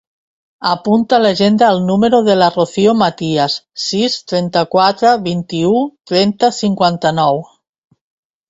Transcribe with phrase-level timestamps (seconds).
[0.67, 5.75] Apunta a l'agenda el número de la Rocío Matias: sis, trenta-quatre, vint-i-u,
[6.15, 7.43] trenta, cinquanta-nou.